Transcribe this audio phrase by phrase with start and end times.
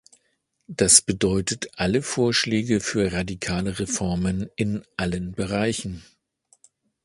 [0.65, 6.01] Das bedeutet alle Vorschläge für radikale Reformen in allen Bereichen.